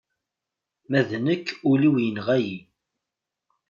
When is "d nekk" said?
1.09-1.47